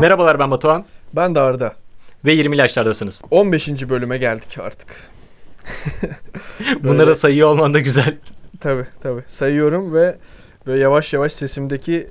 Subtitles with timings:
[0.00, 1.74] Merhabalar ben Batuhan Ben de Arda.
[2.24, 3.22] ve 20 yaşlardasınız.
[3.30, 3.88] 15.
[3.88, 4.88] bölüme geldik artık.
[6.84, 8.16] Bunları sayıyor olman da güzel.
[8.60, 10.16] Tabi tabi sayıyorum ve
[10.66, 12.06] böyle yavaş yavaş sesimdeki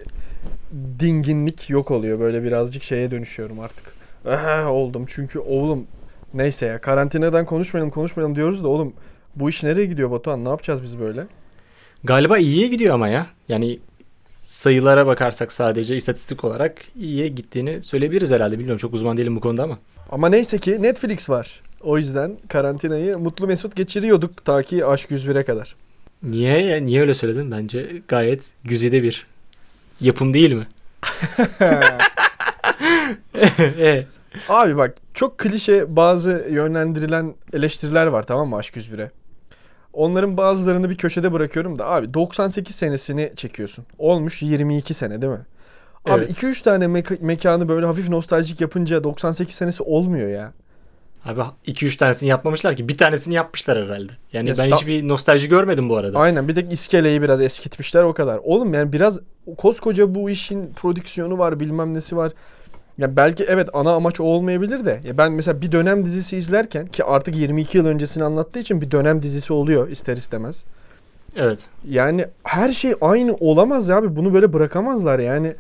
[0.99, 2.19] dinginlik yok oluyor.
[2.19, 3.93] Böyle birazcık şeye dönüşüyorum artık.
[4.29, 5.87] Aha, oldum çünkü oğlum
[6.33, 8.93] neyse ya karantinadan konuşmayalım konuşmayalım diyoruz da oğlum
[9.35, 11.27] bu iş nereye gidiyor Batuhan ne yapacağız biz böyle?
[12.03, 13.27] Galiba iyiye gidiyor ama ya.
[13.49, 13.79] Yani
[14.45, 18.59] sayılara bakarsak sadece istatistik olarak iyiye gittiğini söyleyebiliriz herhalde.
[18.59, 19.79] Bilmiyorum çok uzman değilim bu konuda ama.
[20.11, 21.61] Ama neyse ki Netflix var.
[21.81, 25.75] O yüzden karantinayı mutlu mesut geçiriyorduk ta ki Aşk 101'e kadar.
[26.23, 26.77] Niye ya?
[26.77, 27.51] Niye öyle söyledin?
[27.51, 29.27] Bence gayet güzide bir
[30.01, 30.67] yapım değil mi?
[34.49, 39.11] Abi bak çok klişe bazı yönlendirilen eleştiriler var tamam mı Aşk 101'e?
[39.95, 43.85] Onların bazılarını bir köşede bırakıyorum da abi 98 senesini çekiyorsun.
[43.97, 45.45] Olmuş 22 sene değil mi?
[46.05, 46.29] Abi Evet.
[46.43, 50.51] 2-3 tane meka- mekanı böyle hafif nostaljik yapınca 98 senesi olmuyor ya.
[51.25, 52.87] abi 2-3 tanesini yapmamışlar ki.
[52.87, 54.11] Bir tanesini yapmışlar herhalde.
[54.33, 56.19] Yani Ya ben sta- hiçbir nostalji görmedim bu arada.
[56.19, 58.39] Aynen bir tek iskeleyi biraz eskitmişler o kadar.
[58.43, 59.19] Oğlum yani biraz
[59.57, 62.31] koskoca bu işin prodüksiyonu var bilmem nesi var.
[62.97, 64.99] Ya belki evet ana amaç o olmayabilir de.
[65.03, 68.91] Ya ben mesela bir dönem dizisi izlerken ki artık 22 yıl öncesini anlattığı için bir
[68.91, 70.65] dönem dizisi oluyor ister istemez.
[71.35, 71.59] Evet.
[71.89, 74.15] Yani her şey aynı olamaz ya abi.
[74.15, 75.55] Bunu böyle bırakamazlar yani.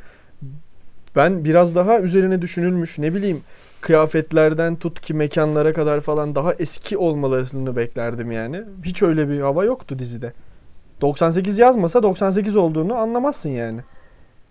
[1.15, 3.41] Ben biraz daha üzerine düşünülmüş ne bileyim
[3.81, 8.63] kıyafetlerden tut ki mekanlara kadar falan daha eski olmalarını beklerdim yani.
[8.83, 10.33] Hiç öyle bir hava yoktu dizide.
[11.01, 13.81] 98 yazmasa 98 olduğunu anlamazsın yani.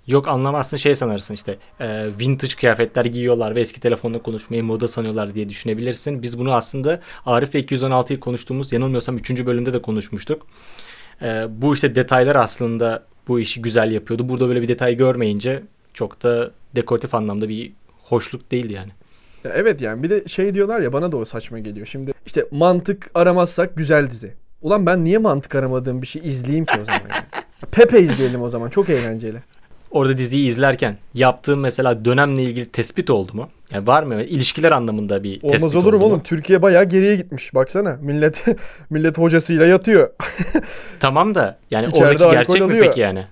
[0.06, 5.34] Yok anlamazsın şey sanırsın işte e, vintage kıyafetler giyiyorlar ve eski telefonla konuşmayı moda sanıyorlar
[5.34, 6.22] diye düşünebilirsin.
[6.22, 9.30] Biz bunu aslında Arif ve 216'yı konuştuğumuz yanılmıyorsam 3.
[9.30, 10.47] bölümde de konuşmuştuk.
[11.22, 14.28] E, bu işte detaylar aslında bu işi güzel yapıyordu.
[14.28, 15.62] Burada böyle bir detay görmeyince
[15.94, 17.72] çok da dekoratif anlamda bir
[18.04, 18.91] hoşluk değildi yani.
[19.44, 21.86] Ya evet yani bir de şey diyorlar ya bana da o saçma geliyor.
[21.86, 24.34] Şimdi işte mantık aramazsak güzel dizi.
[24.62, 27.44] Ulan ben niye mantık aramadığım bir şey izleyeyim ki o zaman yani?
[27.71, 29.42] Pepe izleyelim o zaman çok eğlenceli.
[29.94, 33.49] Orada diziyi izlerken yaptığım mesela dönemle ilgili tespit oldu mu?
[33.72, 34.22] Yani var mı?
[34.22, 36.05] İlişkiler anlamında bir tespit Olmaz olur mu oldu mu?
[36.05, 36.21] oğlum?
[36.21, 37.55] Türkiye bayağı geriye gitmiş.
[37.55, 38.44] Baksana millet
[38.91, 40.10] millet hocasıyla yatıyor.
[41.00, 42.87] Tamam da yani İçeride oradaki gerçek mi alıyor.
[42.87, 43.27] peki yani?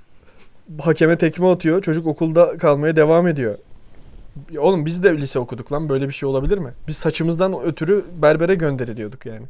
[0.81, 1.83] Hakeme tekme atıyor.
[1.83, 3.59] Çocuk okulda kalmaya devam ediyor.
[4.59, 5.89] Oğlum biz de lise okuduk lan.
[5.89, 6.71] Böyle bir şey olabilir mi?
[6.89, 9.47] Biz saçımızdan ötürü berbere gönderiliyorduk yani.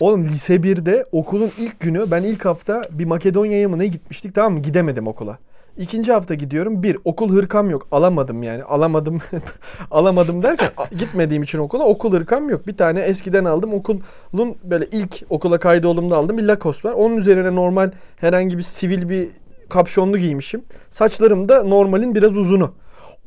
[0.00, 4.52] Oğlum lise 1'de okulun ilk günü ben ilk hafta bir Makedonya'ya mı ne gitmiştik tamam
[4.52, 4.62] mı?
[4.62, 5.38] Gidemedim okula.
[5.78, 6.82] İkinci hafta gidiyorum.
[6.82, 7.88] Bir, okul hırkam yok.
[7.92, 8.64] Alamadım yani.
[8.64, 9.18] Alamadım.
[9.90, 12.66] alamadım derken gitmediğim için okula okul hırkam yok.
[12.66, 13.74] Bir tane eskiden aldım.
[13.74, 16.38] Okulun böyle ilk okula kaydolduğumda aldım.
[16.38, 16.94] Bir Lacoste var.
[16.94, 19.28] Onun üzerine normal herhangi bir sivil bir
[19.68, 20.62] kapşonlu giymişim.
[20.90, 22.72] Saçlarım da normalin biraz uzunu.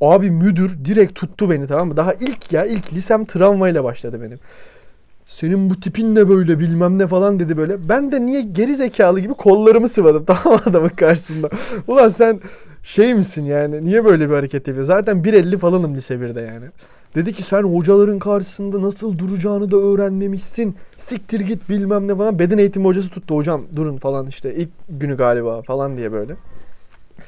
[0.01, 1.97] Abi müdür direkt tuttu beni tamam mı?
[1.97, 4.39] Daha ilk ya ilk lisem travmayla başladı benim.
[5.25, 7.89] Senin bu tipin ne böyle bilmem ne falan dedi böyle.
[7.89, 11.49] Ben de niye geri zekalı gibi kollarımı sıvadım tamam mı adamın karşısında.
[11.87, 12.39] Ulan sen
[12.83, 14.93] şey misin yani niye böyle bir hareket yapıyorsun?
[14.93, 16.65] Zaten 1.50 falanım lise 1'de yani.
[17.15, 20.75] Dedi ki sen hocaların karşısında nasıl duracağını da öğrenmemişsin.
[20.97, 22.39] Siktir git bilmem ne falan.
[22.39, 26.35] Beden eğitimi hocası tuttu hocam durun falan işte ilk günü galiba falan diye böyle.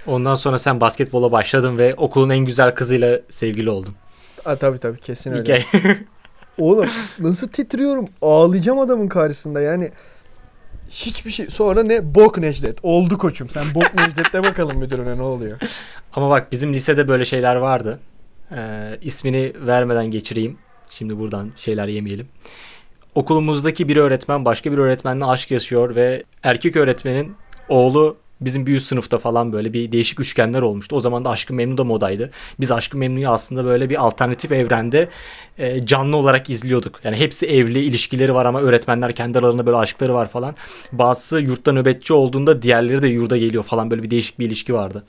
[0.07, 3.93] Ondan sonra sen basketbola başladın ve okulun en güzel kızıyla sevgili oldun.
[4.43, 5.65] Ha, tabii tabii kesin öyle.
[6.57, 8.09] Oğlum nasıl titriyorum.
[8.21, 9.91] Ağlayacağım adamın karşısında yani.
[10.89, 11.47] Hiçbir şey.
[11.49, 12.15] Sonra ne?
[12.15, 12.79] Bok Necdet.
[12.83, 13.49] Oldu koçum.
[13.49, 15.59] Sen Bok Necdet'te bakalım müdürüne ne oluyor.
[16.13, 17.99] Ama bak bizim lisede böyle şeyler vardı.
[18.51, 20.57] Ee, ismini vermeden geçireyim.
[20.89, 22.27] Şimdi buradan şeyler yemeyelim.
[23.15, 27.35] Okulumuzdaki bir öğretmen başka bir öğretmenle aşk yaşıyor ve erkek öğretmenin
[27.69, 30.95] oğlu bizim bir üst sınıfta falan böyle bir değişik üçgenler olmuştu.
[30.95, 32.31] O zaman da Aşkı Memnu da modaydı.
[32.59, 35.09] Biz Aşkı Memnu'yu aslında böyle bir alternatif evrende
[35.57, 36.99] e, canlı olarak izliyorduk.
[37.03, 40.55] Yani hepsi evli, ilişkileri var ama öğretmenler kendi aralarında böyle aşkları var falan.
[40.91, 45.03] Bazısı yurtta nöbetçi olduğunda diğerleri de yurda geliyor falan böyle bir değişik bir ilişki vardı.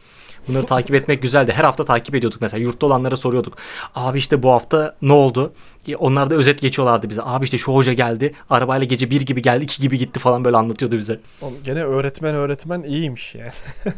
[0.49, 1.53] Bunları takip etmek güzeldi.
[1.53, 2.61] Her hafta takip ediyorduk mesela.
[2.62, 3.56] Yurtta olanlara soruyorduk.
[3.95, 5.53] Abi işte bu hafta ne oldu?
[5.89, 7.21] E, Onlar da özet geçiyorlardı bize.
[7.25, 8.35] Abi işte şu hoca geldi.
[8.50, 11.21] Arabayla gece bir gibi geldi, iki gibi gitti falan böyle anlatıyordu bize.
[11.43, 13.53] Oğlum gene öğretmen öğretmen iyiymiş yani.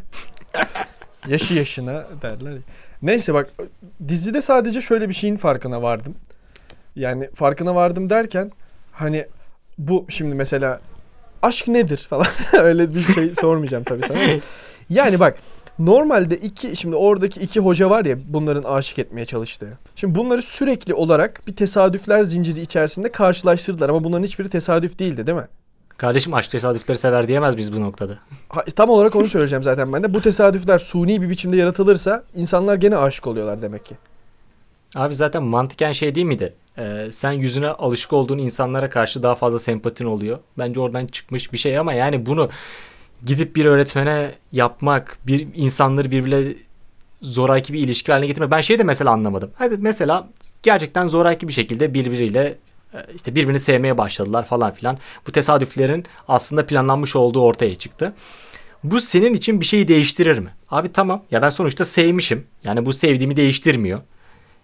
[1.29, 2.55] Yaşı yaşına derler.
[3.03, 3.51] Neyse bak
[4.09, 6.15] dizide sadece şöyle bir şeyin farkına vardım.
[6.97, 8.53] Yani farkına vardım derken
[8.93, 9.27] hani
[9.79, 10.81] bu şimdi mesela
[11.43, 14.19] aşk nedir falan öyle bir şey sormayacağım tabii sana.
[14.91, 15.37] Yani bak
[15.87, 19.79] normalde iki şimdi oradaki iki hoca var ya bunların aşık etmeye çalıştığı.
[19.97, 25.39] Şimdi bunları sürekli olarak bir tesadüfler zinciri içerisinde karşılaştırdılar ama bunların hiçbiri tesadüf değildi değil
[25.39, 25.49] mi?
[25.97, 28.19] Kardeşim aşk tesadüfleri sever diyemez biz bu noktada.
[28.49, 30.15] Ha, tam olarak onu söyleyeceğim zaten ben de.
[30.15, 33.95] Bu tesadüfler suni bir biçimde yaratılırsa insanlar gene aşık oluyorlar demek ki.
[34.97, 36.55] Abi zaten mantıken şey değil miydi?
[36.79, 40.39] Ee, sen yüzüne alışık olduğun insanlara karşı daha fazla sempatin oluyor.
[40.59, 42.51] Bence oradan çıkmış bir şey ama yani bunu
[43.27, 46.55] gidip bir öğretmene yapmak, bir insanları birbirine
[47.23, 48.51] zoraki bir ilişki haline getirmek.
[48.51, 49.51] Ben şeyi de mesela anlamadım.
[49.55, 50.29] Hadi mesela
[50.63, 52.59] gerçekten zoraki bir şekilde birbiriyle
[52.95, 54.99] e, işte birbirini sevmeye başladılar falan filan.
[55.27, 58.13] Bu tesadüflerin aslında planlanmış olduğu ortaya çıktı.
[58.85, 60.51] Bu senin için bir şeyi değiştirir mi?
[60.71, 61.23] Abi tamam.
[61.31, 62.47] Ya ben sonuçta sevmişim.
[62.65, 64.01] Yani bu sevdiğimi değiştirmiyor.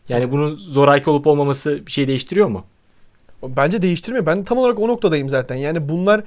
[0.08, 2.64] Yani bunun zoraki olup olmaması bir şey değiştiriyor mu?
[3.42, 4.26] Bence değiştirmiyor.
[4.26, 5.56] Ben tam olarak o noktadayım zaten.
[5.56, 6.22] Yani bunlar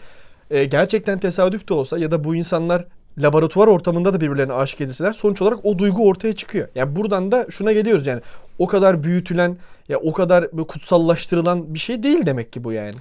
[0.51, 2.85] e, gerçekten tesadüf de olsa ya da bu insanlar
[3.17, 6.67] laboratuvar ortamında da birbirlerine aşık edilseler sonuç olarak o duygu ortaya çıkıyor.
[6.75, 8.21] Yani buradan da şuna geliyoruz yani
[8.59, 9.57] o kadar büyütülen
[9.89, 12.95] ya o kadar kutsallaştırılan bir şey değil demek ki bu yani.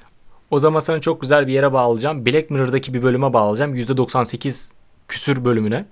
[0.50, 2.26] O zaman sana çok güzel bir yere bağlayacağım.
[2.26, 3.76] Black Mirror'daki bir bölüme bağlayacağım.
[3.76, 4.70] %98
[5.08, 5.84] küsür bölümüne.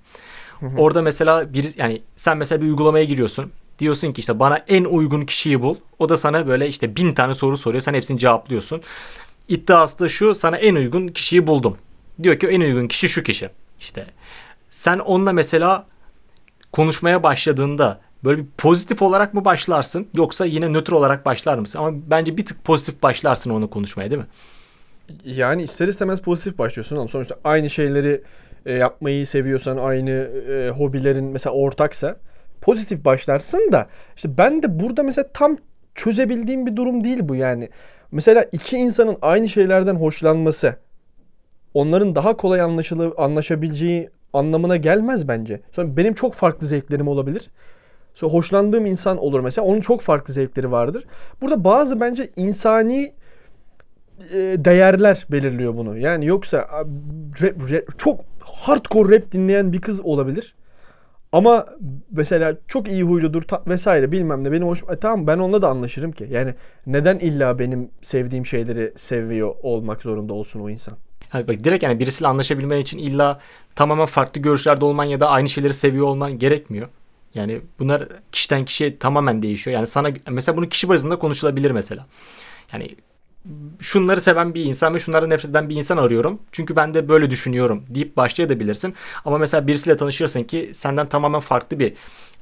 [0.77, 3.51] Orada mesela bir yani sen mesela bir uygulamaya giriyorsun.
[3.79, 5.75] Diyorsun ki işte bana en uygun kişiyi bul.
[5.99, 7.81] O da sana böyle işte bin tane soru soruyor.
[7.81, 8.81] Sen hepsini cevaplıyorsun.
[9.47, 11.77] İddiası da şu sana en uygun kişiyi buldum.
[12.23, 13.49] Diyor ki en uygun kişi şu kişi.
[13.79, 14.05] İşte
[14.69, 15.85] sen onunla mesela
[16.71, 21.79] konuşmaya başladığında böyle bir pozitif olarak mı başlarsın yoksa yine nötr olarak başlar mısın?
[21.79, 24.27] Ama bence bir tık pozitif başlarsın onu konuşmaya değil mi?
[25.25, 28.21] Yani ister istemez pozitif başlıyorsun ama sonuçta aynı şeyleri
[28.65, 30.11] e, yapmayı seviyorsan, aynı
[30.51, 32.17] e, hobilerin mesela ortaksa
[32.61, 35.57] pozitif başlarsın da işte ben de burada mesela tam
[35.95, 37.69] çözebildiğim bir durum değil bu yani.
[38.11, 40.75] Mesela iki insanın aynı şeylerden hoşlanması
[41.73, 45.61] onların daha kolay anlaşılı, anlaşabileceği anlamına gelmez bence.
[45.71, 47.49] Sonra benim çok farklı zevklerim olabilir.
[48.13, 49.67] Sonra hoşlandığım insan olur mesela.
[49.67, 51.05] Onun çok farklı zevkleri vardır.
[51.41, 53.13] Burada bazı bence insani
[54.33, 55.97] e, değerler belirliyor bunu.
[55.97, 56.57] Yani yoksa
[57.41, 60.55] rap, rap, çok hardcore rap dinleyen bir kız olabilir.
[61.31, 61.65] Ama
[62.11, 64.91] mesela çok iyi huyludur vesaire bilmem ne benim hoşum.
[64.91, 66.27] E, tamam ben onunla da anlaşırım ki.
[66.31, 66.53] Yani
[66.85, 70.97] neden illa benim sevdiğim şeyleri seviyor olmak zorunda olsun o insan?
[71.33, 73.39] Yani bak direkt yani birisiyle anlaşabilmen için illa
[73.75, 76.87] tamamen farklı görüşlerde olman ya da aynı şeyleri seviyor olman gerekmiyor.
[77.33, 79.75] Yani bunlar kişiden kişiye tamamen değişiyor.
[79.75, 82.05] Yani sana mesela bunu kişi bazında konuşulabilir mesela.
[82.73, 82.95] Yani
[83.79, 86.39] şunları seven bir insan ve şunları nefret eden bir insan arıyorum.
[86.51, 88.93] Çünkü ben de böyle düşünüyorum deyip başlayabilirsin.
[89.25, 91.93] Ama mesela birisiyle tanışırsın ki senden tamamen farklı bir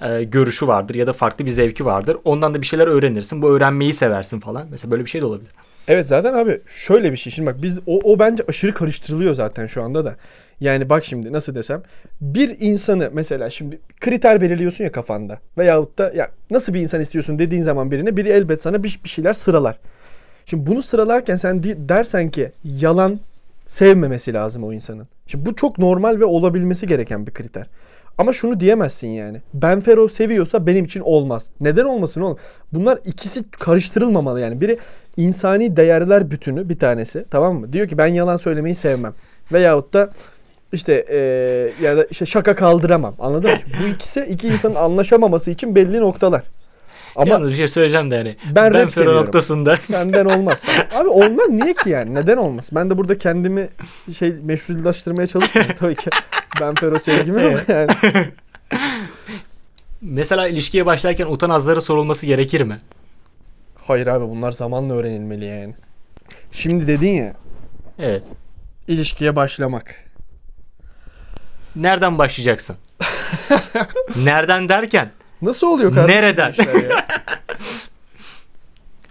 [0.02, 2.18] e, görüşü vardır ya da farklı bir zevki vardır.
[2.24, 3.42] Ondan da bir şeyler öğrenirsin.
[3.42, 4.68] Bu öğrenmeyi seversin falan.
[4.72, 5.52] Mesela böyle bir şey de olabilir.
[5.88, 7.34] Evet zaten abi şöyle bir şey.
[7.34, 10.16] Şimdi bak biz o, o bence aşırı karıştırılıyor zaten şu anda da.
[10.60, 11.84] Yani bak şimdi nasıl desem.
[12.22, 15.40] Bir insanı mesela şimdi kriter belirliyorsun ya kafanda.
[15.58, 19.10] Veyahut da ya nasıl bir insan istiyorsun dediğin zaman birine biri elbet sana bir, bir
[19.10, 19.80] şeyler sıralar.
[20.46, 23.20] Şimdi bunu sıralarken sen dersen ki yalan
[23.66, 25.08] sevmemesi lazım o insanın.
[25.28, 27.68] Şimdi bu çok normal ve olabilmesi gereken bir kriter.
[28.18, 29.42] Ama şunu diyemezsin yani.
[29.54, 31.50] Ben Fero seviyorsa benim için olmaz.
[31.62, 32.38] Neden olmasın oğlum?
[32.74, 34.62] Bunlar ikisi karıştırılmamalı yani.
[34.62, 34.78] Biri
[35.18, 37.74] insani değerler bütünü bir tanesi tamam mı?
[37.74, 39.14] Diyor ki ben yalan söylemeyi sevmem.
[39.52, 40.10] Veyahut da
[40.74, 41.18] işte e,
[41.84, 43.16] ya da işte şaka kaldıramam.
[43.20, 43.58] Anladın mı?
[43.84, 46.44] Bu ikisi iki insanın anlaşamaması için belli noktalar.
[47.16, 48.36] Ama Yalnız bir şey söyleyeceğim de hani.
[48.46, 49.22] Ben, ben rap seviyorum.
[49.26, 49.78] noktasında.
[49.88, 50.64] Senden olmaz.
[50.96, 52.16] Abi olmaz niye ki yani?
[52.16, 52.70] Neden olmaz?
[52.72, 53.70] Ben de burada kendimi
[54.18, 56.10] şey meşrulaştırmaya çalışmıyorum tabii ki.
[56.62, 57.92] Ben Fero sevgimi ama yani.
[60.02, 62.78] Mesela ilişkiye başlarken utanazlara sorulması gerekir mi?
[63.76, 65.76] Hayır abi bunlar zamanla öğrenilmeli yani.
[66.52, 67.34] Şimdi dedin ya.
[68.00, 68.24] Evet.
[68.88, 69.96] İlişkiye başlamak.
[71.76, 72.76] Nereden başlayacaksın?
[74.16, 75.12] Nereden derken?
[75.46, 76.22] Nasıl oluyor kardeşim?
[76.22, 76.54] Nereden?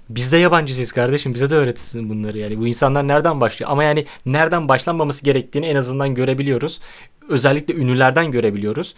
[0.09, 1.35] Biz de yabancısıyız kardeşim.
[1.35, 2.59] Bize de öğretilsin bunları yani.
[2.61, 3.71] Bu insanlar nereden başlıyor?
[3.71, 6.81] Ama yani nereden başlanmaması gerektiğini en azından görebiliyoruz.
[7.29, 8.95] Özellikle ünlülerden görebiliyoruz.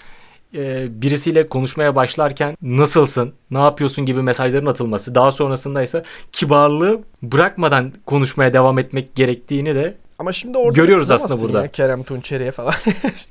[0.55, 5.15] Ee, birisiyle konuşmaya başlarken nasılsın, ne yapıyorsun gibi mesajların atılması.
[5.15, 6.03] Daha sonrasında ise
[6.33, 11.63] kibarlığı bırakmadan konuşmaya devam etmek gerektiğini de ama şimdi orada görüyoruz aslında burada.
[11.63, 12.75] Ya, Kerem Tunçeri'ye falan.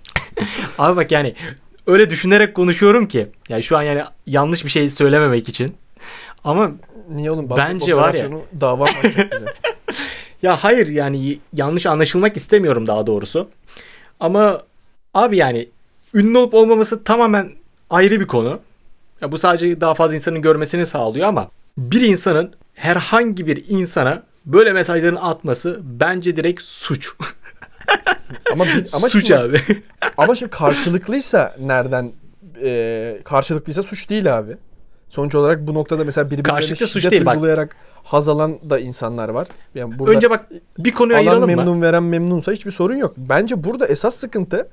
[0.77, 1.35] Abi bak yani
[1.87, 3.27] öyle düşünerek konuşuyorum ki.
[3.49, 5.75] Yani şu an yani yanlış bir şey söylememek için.
[6.43, 6.71] Ama
[7.09, 8.29] niye oğlum bence var ya
[8.61, 9.29] dava bize?
[10.41, 13.49] ya hayır yani yanlış anlaşılmak istemiyorum daha doğrusu.
[14.19, 14.61] Ama
[15.13, 15.69] abi yani
[16.13, 17.51] ünlü olup olmaması tamamen
[17.89, 18.59] ayrı bir konu.
[19.21, 24.73] Ya bu sadece daha fazla insanın görmesini sağlıyor ama bir insanın herhangi bir insana böyle
[24.73, 27.09] mesajların atması bence direkt suç.
[28.51, 29.61] ama bir, ama suç şimdi, abi.
[30.17, 32.11] ama şimdi karşılıklıysa nereden
[32.61, 34.57] e, karşılıklıysa suç değil abi.
[35.09, 37.77] Sonuç olarak bu noktada mesela birbirlerine şiddet değil, uygulayarak bak.
[38.03, 39.47] haz alan da insanlar var.
[39.75, 40.45] Yani burada Önce bak
[40.77, 41.55] bir konuyu ayıralım mı?
[41.55, 43.13] memnun veren memnunsa hiçbir sorun yok.
[43.17, 44.69] Bence burada esas sıkıntı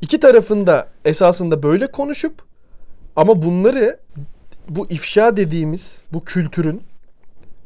[0.00, 2.42] iki tarafında esasında böyle konuşup
[3.16, 3.98] ama bunları
[4.68, 6.82] bu ifşa dediğimiz bu kültürün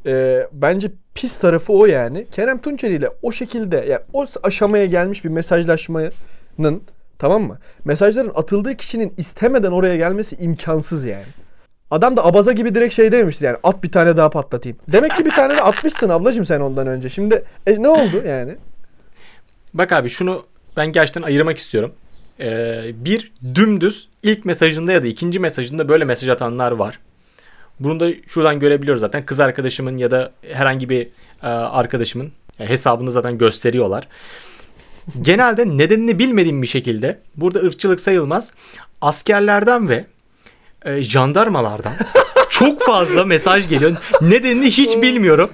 [0.05, 2.27] e, bence pis tarafı o yani.
[2.31, 6.81] Kerem Tunçeri ile o şekilde yani o aşamaya gelmiş bir mesajlaşmanın
[7.19, 7.57] tamam mı?
[7.85, 11.27] Mesajların atıldığı kişinin istemeden oraya gelmesi imkansız yani.
[11.91, 14.77] Adam da abaza gibi direkt şey dememiştir yani at bir tane daha patlatayım.
[14.87, 17.09] Demek ki bir tane de atmışsın ablacığım sen ondan önce.
[17.09, 18.55] Şimdi e, ne oldu yani?
[19.73, 20.45] Bak abi şunu
[20.77, 21.93] ben gerçekten ayırmak istiyorum.
[22.39, 26.99] Ee, bir dümdüz ilk mesajında ya da ikinci mesajında böyle mesaj atanlar var.
[27.79, 29.25] Bunu da şuradan görebiliyoruz zaten.
[29.25, 31.07] Kız arkadaşımın ya da herhangi bir
[31.43, 34.07] e, arkadaşımın yani hesabını zaten gösteriyorlar.
[35.21, 38.51] Genelde nedenini bilmediğim bir şekilde burada ırkçılık sayılmaz.
[39.01, 40.05] Askerlerden ve
[40.85, 41.93] e, jandarmalardan
[42.49, 43.95] çok fazla mesaj geliyor.
[44.21, 45.49] Nedenini hiç bilmiyorum.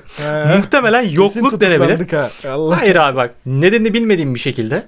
[0.57, 2.11] Muhtemelen yokluk denebilir.
[2.11, 2.29] ha.
[2.49, 2.81] Allah.
[2.81, 4.87] Hayır abi bak nedenini bilmediğim bir şekilde.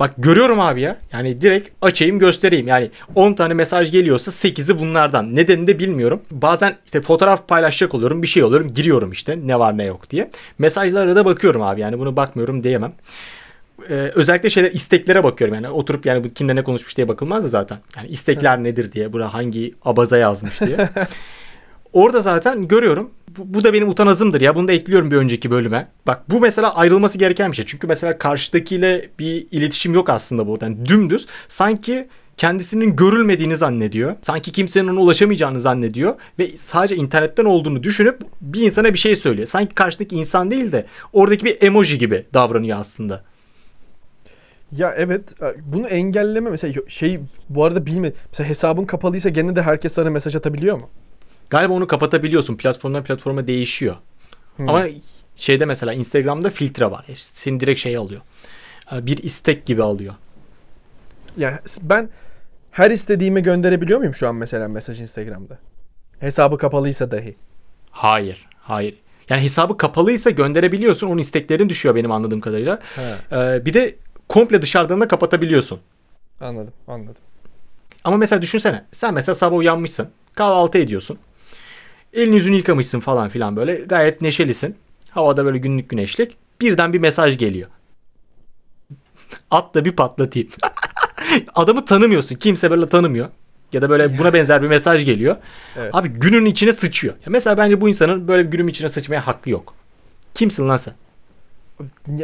[0.00, 0.96] Bak görüyorum abi ya.
[1.12, 2.68] Yani direkt açayım göstereyim.
[2.68, 5.36] Yani 10 tane mesaj geliyorsa 8'i bunlardan.
[5.36, 6.22] Nedenini de bilmiyorum.
[6.30, 8.22] Bazen işte fotoğraf paylaşacak oluyorum.
[8.22, 8.74] Bir şey oluyorum.
[8.74, 10.30] Giriyorum işte ne var ne yok diye.
[10.58, 11.80] Mesajlara da bakıyorum abi.
[11.80, 12.92] Yani bunu bakmıyorum diyemem.
[13.88, 15.54] Ee, özellikle şeyler isteklere bakıyorum.
[15.54, 17.78] Yani oturup yani bu kimle ne konuşmuş diye bakılmaz da zaten.
[17.96, 19.12] Yani istekler nedir diye.
[19.12, 20.76] Buna hangi abaza yazmış diye.
[21.92, 23.10] Orada zaten görüyorum.
[23.38, 24.56] Bu, bu da benim utanazımdır ya.
[24.56, 25.88] Bunu da ekliyorum bir önceki bölüme.
[26.06, 27.66] Bak bu mesela ayrılması gereken bir şey.
[27.66, 30.86] Çünkü mesela karşıdakiyle bir iletişim yok aslında buradan.
[30.86, 34.16] Dümdüz sanki kendisinin görülmediğini zannediyor.
[34.22, 39.48] Sanki kimsenin ona ulaşamayacağını zannediyor ve sadece internetten olduğunu düşünüp bir insana bir şey söylüyor.
[39.48, 43.24] Sanki karşıdaki insan değil de oradaki bir emoji gibi davranıyor aslında.
[44.76, 49.92] Ya evet bunu engelleme mesela şey bu arada bilme mesela hesabın kapalıysa gene de herkes
[49.92, 50.90] sana mesaj atabiliyor mu?
[51.50, 52.56] Galiba onu kapatabiliyorsun.
[52.56, 53.96] Platformdan platforma değişiyor.
[54.56, 54.68] Hmm.
[54.68, 54.86] Ama
[55.36, 57.06] şeyde mesela Instagram'da filtre var.
[57.14, 58.20] Seni direkt şey alıyor.
[58.92, 60.14] Bir istek gibi alıyor.
[61.36, 62.08] Ya ben
[62.70, 65.58] her istediğimi gönderebiliyor muyum şu an mesela mesaj Instagram'da?
[66.20, 67.34] Hesabı kapalıysa dahi.
[67.90, 68.46] Hayır.
[68.60, 68.94] Hayır.
[69.28, 71.06] Yani hesabı kapalıysa gönderebiliyorsun.
[71.06, 72.78] Onun isteklerin düşüyor benim anladığım kadarıyla.
[72.96, 73.36] He.
[73.36, 73.96] Ee, bir de
[74.28, 75.80] komple dışarıdan da kapatabiliyorsun.
[76.40, 77.22] Anladım, anladım.
[78.04, 78.84] Ama mesela düşünsene.
[78.92, 80.08] Sen mesela sabah uyanmışsın.
[80.34, 81.18] Kahvaltı ediyorsun.
[82.12, 83.74] Elini yüzünü yıkamışsın falan filan böyle.
[83.74, 84.76] Gayet neşelisin.
[85.10, 86.36] Havada böyle günlük güneşlik.
[86.60, 87.68] Birden bir mesaj geliyor.
[89.50, 90.48] At da bir patlatayım.
[91.54, 92.36] Adamı tanımıyorsun.
[92.36, 93.28] Kimse böyle tanımıyor.
[93.72, 95.36] Ya da böyle buna benzer bir mesaj geliyor.
[95.76, 95.94] Evet.
[95.94, 97.14] Abi günün içine sıçıyor.
[97.14, 99.74] Ya mesela bence bu insanın böyle bir günün içine sıçmaya hakkı yok.
[100.34, 100.94] Kimsin lan sen?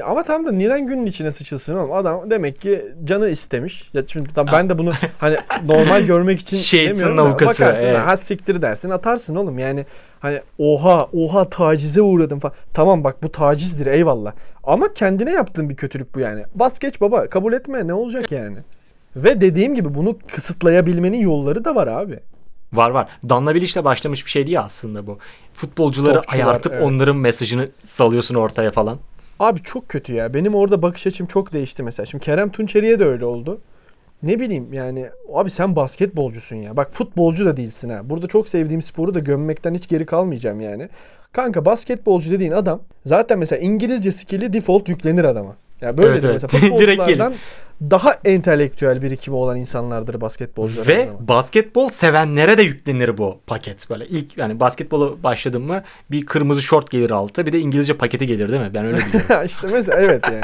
[0.04, 1.92] Ama tam da neden günün içine sıçılsın oğlum?
[1.92, 3.90] Adam demek ki canı istemiş.
[3.94, 7.86] Ya şimdi tam ben de bunu hani normal görmek için Şeytanın demiyorum da avukatı, bakarsın
[7.86, 7.98] evet.
[7.98, 9.58] ha siktir dersin atarsın oğlum.
[9.58, 9.86] Yani
[10.20, 12.54] hani oha oha tacize uğradım falan.
[12.74, 14.32] Tamam bak bu tacizdir eyvallah.
[14.64, 16.44] Ama kendine yaptığın bir kötülük bu yani.
[16.54, 18.58] Bas geç baba kabul etme ne olacak yani.
[19.16, 22.20] Ve dediğim gibi bunu kısıtlayabilmenin yolları da var abi.
[22.72, 23.08] Var var.
[23.28, 25.18] Danla Bilic'le başlamış bir şey değil aslında bu.
[25.54, 26.82] Futbolcuları Topçular, ayartıp evet.
[26.82, 28.98] onların mesajını salıyorsun ortaya falan.
[29.40, 30.34] Abi çok kötü ya.
[30.34, 32.06] Benim orada bakış açım çok değişti mesela.
[32.06, 33.60] Şimdi Kerem Tunçeri'ye de öyle oldu.
[34.22, 36.76] Ne bileyim yani abi sen basketbolcusun ya.
[36.76, 38.00] Bak futbolcu da değilsin ha.
[38.04, 40.88] Burada çok sevdiğim sporu da gömmekten hiç geri kalmayacağım yani.
[41.32, 45.56] Kanka basketbolcu dediğin adam zaten mesela İngilizce skill'i default yüklenir adama.
[45.80, 46.52] Ya böyledir Evet, evet.
[46.52, 47.34] mesela futbolculardan
[47.80, 53.90] daha entelektüel birikimi olan insanlardır basketbolcular Ve basketbol sevenlere de yüklenir bu paket.
[53.90, 58.26] Böyle ilk yani basketbola başladım mı bir kırmızı şort gelir altta bir de İngilizce paketi
[58.26, 58.70] gelir değil mi?
[58.74, 59.44] Ben öyle biliyorum.
[59.46, 60.40] işte mesela evet yani.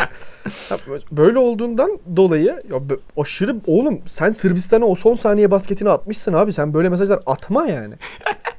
[0.70, 0.78] Ya
[1.12, 2.80] Böyle olduğundan dolayı ya
[3.16, 6.52] aşırı oğlum sen Sırbistan'a o son saniye basketini atmışsın abi.
[6.52, 7.94] Sen böyle mesajlar atma yani.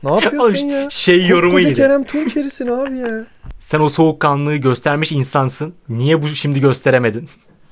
[0.03, 0.89] Ne yapıyorsun Oğlum, ya?
[0.89, 1.73] şey yorumu gibi.
[1.73, 3.25] Kerem Tunçeri'sin abi ya.
[3.59, 5.73] Sen o soğukkanlılığı göstermiş insansın.
[5.89, 7.29] Niye bu şimdi gösteremedin?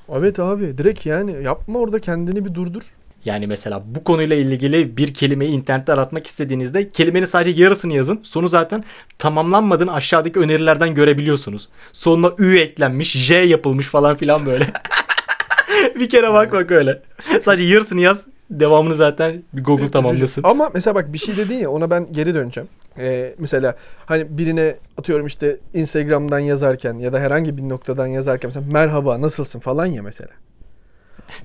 [0.08, 2.82] Evet abi direkt yani yapma orada kendini bir durdur.
[3.24, 8.20] Yani mesela bu konuyla ilgili bir kelimeyi internette aratmak istediğinizde kelimenin sadece yarısını yazın.
[8.22, 8.84] Sonu zaten
[9.18, 11.68] tamamlanmadığını aşağıdaki önerilerden görebiliyorsunuz.
[11.92, 14.66] Sonuna ü eklenmiş, j yapılmış falan filan böyle.
[15.94, 17.02] bir kere bak bak öyle.
[17.42, 18.31] Sadece yarısını yaz.
[18.60, 20.42] Devamını zaten bir Google tamamlasın.
[20.44, 22.68] Ama mesela bak bir şey dedin ya ona ben geri döneceğim.
[22.98, 28.72] Ee, mesela hani birine atıyorum işte Instagram'dan yazarken ya da herhangi bir noktadan yazarken mesela
[28.72, 30.30] merhaba nasılsın falan ya mesela.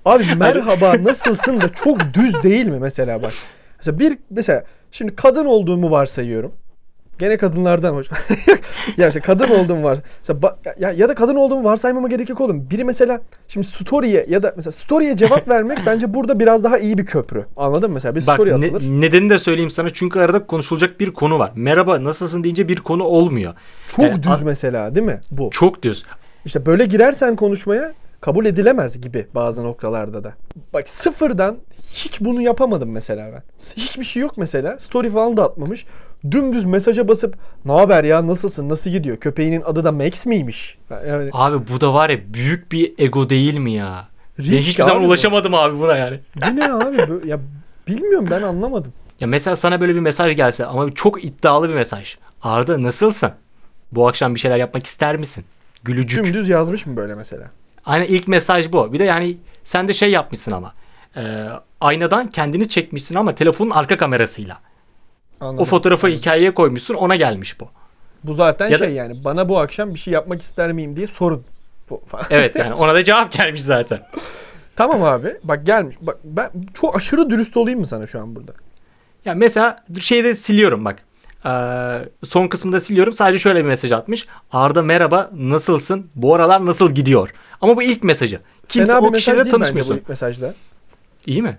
[0.05, 3.33] Abi merhaba nasılsın da çok düz değil mi mesela bak.
[3.77, 6.51] Mesela bir mesela şimdi kadın olduğumu varsayıyorum.
[7.19, 8.07] Gene kadınlardan hoş.
[8.97, 9.97] ya işte kadın olduğum var.
[10.79, 12.69] Ya, ya da kadın olduğumu varsaymama gerek yok oğlum.
[12.69, 16.97] Biri mesela şimdi story'e ya da mesela story'e cevap vermek bence burada biraz daha iyi
[16.97, 17.45] bir köprü.
[17.57, 17.93] Anladın mı?
[17.93, 18.81] Mesela bir Bak story ne- atılır.
[18.83, 19.89] nedenini de söyleyeyim sana.
[19.89, 21.51] Çünkü arada konuşulacak bir konu var.
[21.55, 23.53] Merhaba nasılsın deyince bir konu olmuyor.
[23.87, 25.49] Çok Yani düz mesela değil mi bu?
[25.51, 26.03] Çok düz.
[26.45, 30.33] İşte böyle girersen konuşmaya kabul edilemez gibi bazı noktalarda da.
[30.73, 31.57] Bak sıfırdan
[31.91, 33.43] hiç bunu yapamadım mesela ben.
[33.77, 34.79] Hiçbir şey yok mesela.
[34.79, 35.85] Story falan da atmamış.
[36.31, 39.17] Dümdüz mesaja basıp ne haber ya nasılsın nasıl gidiyor?
[39.17, 40.77] Köpeğinin adı da Max miymiş?
[41.07, 44.07] Yani Abi bu da var ya büyük bir ego değil mi ya?
[44.39, 45.07] Ben risk hiçbir zaman bu.
[45.07, 46.19] ulaşamadım abi buna yani.
[46.35, 47.27] Bu ne abi?
[47.29, 47.39] Ya
[47.87, 48.93] bilmiyorum ben anlamadım.
[49.19, 52.17] Ya mesela sana böyle bir mesaj gelse ama çok iddialı bir mesaj.
[52.41, 53.31] Arda nasılsın?
[53.91, 55.45] Bu akşam bir şeyler yapmak ister misin?
[55.83, 56.25] Gülücük.
[56.25, 57.43] Dümdüz yazmış mı böyle mesela?
[57.85, 58.93] Aynen ilk mesaj bu.
[58.93, 60.73] Bir de yani sen de şey yapmışsın ama.
[61.17, 61.45] Ee,
[61.81, 64.59] aynadan kendini çekmişsin ama telefonun arka kamerasıyla.
[65.41, 65.59] Anladım.
[65.63, 67.69] O fotoğrafı hikayeye koymuşsun ona gelmiş bu.
[68.23, 71.07] Bu zaten Ya da- şey yani bana bu akşam bir şey yapmak ister miyim diye
[71.07, 71.43] sorun.
[72.29, 73.99] Evet yani ona da cevap gelmiş zaten.
[74.75, 75.33] Tamam abi.
[75.43, 75.95] Bak gelmiş.
[76.01, 78.51] Bak ben çok aşırı dürüst olayım mı sana şu an burada?
[79.25, 81.03] Ya mesela şeyde siliyorum bak.
[81.45, 81.49] Ee,
[82.25, 83.13] son kısmında siliyorum.
[83.13, 84.27] Sadece şöyle bir mesaj atmış.
[84.51, 86.07] Arda merhaba nasılsın?
[86.15, 87.29] Bu aralar nasıl gidiyor?
[87.61, 88.39] Ama bu ilk mesajı.
[88.69, 89.95] Kimse Fena o mesaj kişiyle değil bence bu tanışmıyorsun.
[89.95, 90.53] ilk mesajda.
[91.25, 91.57] İyi mi?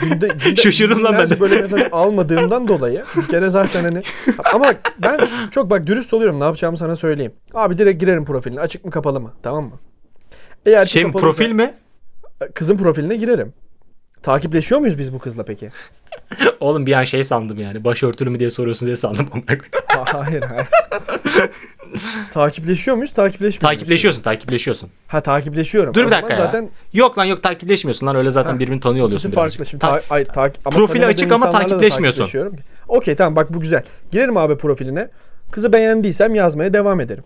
[0.00, 1.40] Günde, günde Şaşırdım lan ben de.
[1.40, 4.02] böyle mesaj almadığımdan dolayı bir kere zaten hani
[4.54, 7.32] ama bak ben çok bak dürüst oluyorum ne yapacağımı sana söyleyeyim.
[7.54, 9.78] Abi direkt girerim profiline açık mı kapalı mı tamam mı?
[10.66, 11.74] Eğer Şey kapalıysa- profil mi?
[12.54, 13.52] Kızın profiline girerim.
[14.22, 15.70] Takipleşiyor muyuz biz bu kızla peki?
[16.60, 17.84] Oğlum bir an şey sandım yani.
[17.84, 19.28] Başörtülü mü diye soruyorsun diye sandım.
[19.86, 20.66] Ha- hayır hayır.
[22.32, 23.12] Takipleşiyor muyuz?
[23.12, 24.90] Takipleşmiyor takipleşiyorsun, takipleşiyorsun.
[25.08, 25.94] Ha takipleşiyorum.
[25.94, 26.38] Dur bir dakika ya.
[26.38, 29.66] Zaten Yok lan yok takipleşmiyorsun lan öyle zaten Ha, birbirini tanıyor oluyorsun ikisi farklı.
[29.66, 32.52] Şimdi Ta- ta- ay, takip- ama Profili açık ama takipleşmiyorsun.
[32.88, 33.82] Okey tamam bak bu güzel.
[34.12, 35.08] Girerim abi profiline.
[35.50, 37.24] Kızı beğendiysem yazmaya devam ederim.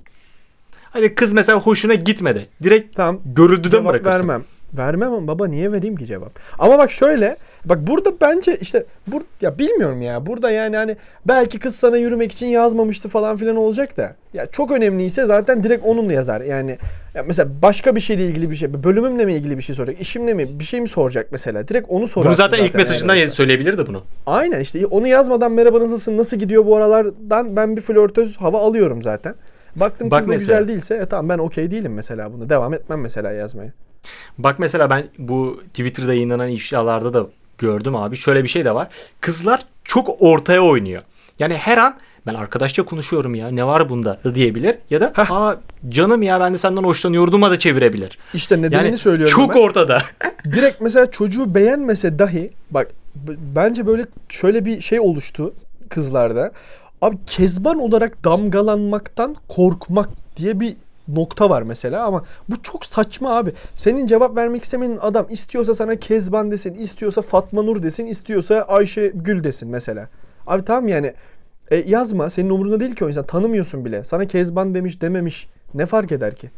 [0.91, 2.47] Hadi kız mesela hoşuna gitmedi.
[2.63, 3.21] Direkt Tamam.
[3.25, 4.11] görüldüden Cevap bırakırsın?
[4.19, 4.45] vermem.
[4.73, 6.39] Vermem ama baba niye vereyim ki cevap?
[6.59, 7.37] Ama bak şöyle.
[7.69, 10.27] Bak burada bence işte bur ya bilmiyorum ya.
[10.27, 14.17] Burada yani hani belki kız sana yürümek için yazmamıştı falan filan olacak da.
[14.35, 16.41] Ya çok önemliyse zaten direkt onunla yazar.
[16.41, 16.79] Yani
[17.15, 20.35] ya mesela başka bir şeyle ilgili bir şey, bölümümle mi ilgili bir şey soracak, işimle
[20.35, 21.69] mi bir şey mi soracak mesela?
[21.69, 23.35] Direkt onu sorarsın Bunu zaten, ilk eğer mesajından öyleyse.
[23.35, 24.03] söyleyebilirdi bunu.
[24.27, 29.03] Aynen işte onu yazmadan merhaba nasılsın, nasıl gidiyor bu aralardan ben bir flörtöz hava alıyorum
[29.03, 29.35] zaten.
[29.77, 30.61] Baktım Bak kız da mesela.
[30.61, 32.49] güzel değilse e, tamam ben okey değilim mesela bunu.
[32.49, 33.73] Devam etmem mesela yazmaya.
[34.39, 37.27] Bak mesela ben bu Twitter'da yayınlanan ifşalarda da
[37.59, 38.17] gördüm abi.
[38.17, 38.89] Şöyle bir şey de var.
[39.21, 41.03] Kızlar çok ortaya oynuyor.
[41.39, 41.95] Yani her an
[42.27, 44.77] ben arkadaşça konuşuyorum ya ne var bunda da diyebilir.
[44.91, 45.31] Ya da Heh.
[45.31, 45.57] aa
[45.89, 48.19] canım ya ben de senden hoşlanıyordum'a da çevirebilir.
[48.35, 49.61] İşte nedenini Yani söylüyorum çok ben.
[49.61, 50.03] ortada.
[50.45, 52.89] Direkt mesela çocuğu beğenmese dahi bak
[53.57, 55.55] bence böyle şöyle bir şey oluştu
[55.89, 56.53] kızlarda.
[57.03, 60.77] Abi kezban olarak damgalanmaktan korkmak diye bir
[61.09, 63.53] nokta var mesela ama bu çok saçma abi.
[63.75, 69.13] Senin cevap vermek istemenin adam istiyorsa sana Kezban desin, istiyorsa Fatma Nur desin, istiyorsa Ayşe
[69.15, 70.09] Gül desin mesela.
[70.47, 71.15] Abi tamam yani
[71.71, 74.05] e, yazma senin umurunda değil ki o insan tanımıyorsun bile.
[74.05, 76.51] Sana Kezban demiş dememiş ne fark eder ki?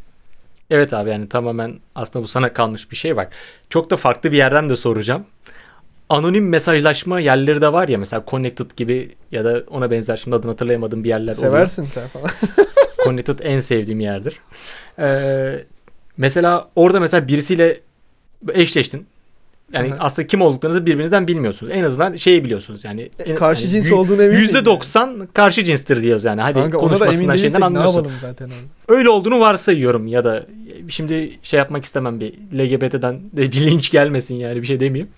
[0.70, 3.32] Evet abi yani tamamen aslında bu sana kalmış bir şey bak.
[3.70, 5.26] Çok da farklı bir yerden de soracağım.
[6.10, 10.50] Anonim mesajlaşma yerleri de var ya mesela Connected gibi ya da ona benzer şimdi adını
[10.50, 11.52] hatırlayamadığım bir yerler oluyor.
[11.52, 12.30] Seversin sen falan.
[13.04, 14.40] Connected en sevdiğim yerdir.
[14.98, 15.64] Ee,
[16.16, 17.80] mesela orada mesela birisiyle
[18.54, 19.06] eşleştin.
[19.72, 19.96] Yani Hı hı.
[20.00, 21.72] aslında kim olduklarınızı birbirinizden bilmiyorsunuz.
[21.74, 22.84] En azından şeyi biliyorsunuz.
[22.84, 26.40] Yani en- E, karşı yani cins olduğuna emin miyim %90 karşı cinstir diyoruz yani.
[26.40, 27.94] Hadi Kanka ona da emin değilsek şeyden ne anlıyorsun.
[27.96, 28.52] yapalım zaten abi.
[28.88, 30.46] Öyle olduğunu varsayıyorum ya da
[30.88, 35.10] şimdi şey yapmak istemem bir LGBT'den de bir linç gelmesin yani bir şey demeyeyim.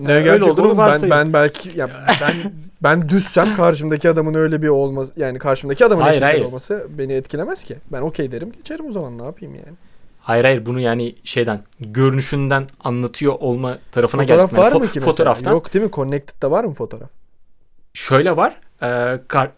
[0.00, 1.24] Ne öyle gerçek olduğunu oğlum ben, varsayıyorum.
[1.24, 6.44] ben belki ya ben ben düzsem karşımdaki adamın öyle bir olması yani karşımdaki adamın hayır.
[6.44, 7.76] olması beni etkilemez ki.
[7.92, 9.76] Ben okey derim geçerim o zaman ne yapayım yani.
[10.26, 14.62] Hayır hayır bunu yani şeyden görünüşünden anlatıyor olma tarafına Fotoğraf geldim.
[14.62, 15.12] Yani var fo- mı ki mesela?
[15.12, 15.52] Fotoğraftan.
[15.52, 15.90] Yok değil mi?
[15.90, 17.08] Connected'da var mı fotoğraf?
[17.94, 18.56] Şöyle var.
[18.82, 19.50] e, kar-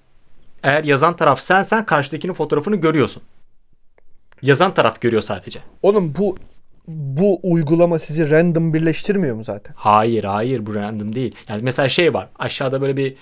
[0.62, 3.22] eğer yazan taraf sensen karşıdakinin fotoğrafını görüyorsun.
[4.42, 5.60] Yazan taraf görüyor sadece.
[5.82, 6.36] Oğlum bu
[6.88, 9.74] bu uygulama sizi random birleştirmiyor mu zaten?
[9.78, 11.34] Hayır hayır bu random değil.
[11.48, 12.28] Yani mesela şey var.
[12.38, 13.16] Aşağıda böyle bir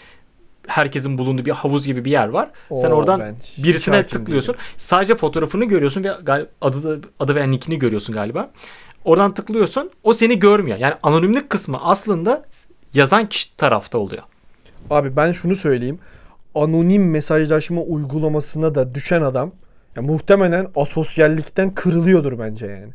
[0.67, 2.51] herkesin bulunduğu bir havuz gibi bir yer var.
[2.69, 4.57] Sen Oo, oradan ben hiç birisine tıklıyorsun.
[4.77, 6.13] Sadece fotoğrafını görüyorsun ve
[6.61, 8.51] adı adı veya nickini görüyorsun galiba.
[9.05, 9.91] Oradan tıklıyorsun.
[10.03, 10.79] O seni görmüyor.
[10.79, 12.45] Yani anonimlik kısmı aslında
[12.95, 14.23] yazan kişi tarafta oluyor.
[14.91, 15.99] Abi ben şunu söyleyeyim.
[16.55, 19.53] Anonim mesajlaşma uygulamasına da düşen adam
[19.97, 22.93] ya muhtemelen asosyallikten kırılıyordur bence yani.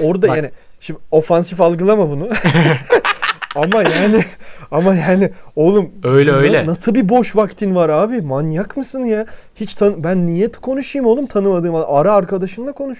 [0.00, 2.28] Orada Bak- yani şimdi ofansif algılama bunu.
[3.54, 4.24] ama yani
[4.70, 6.66] ama yani oğlum Öyle, na- öyle.
[6.66, 8.22] Nasıl bir boş vaktin var abi?
[8.22, 9.26] Manyak mısın ya?
[9.56, 12.98] Hiç tan ben niye konuşayım oğlum tanımadığım ara arkadaşınla konuş.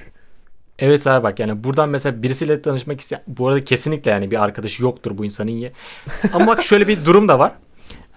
[0.78, 4.82] Evet abi bak yani buradan mesela birisiyle tanışmak isteyen bu arada kesinlikle yani bir arkadaşı
[4.82, 5.70] yoktur bu insanın ya.
[6.32, 7.52] Ama bak şöyle bir durum da var.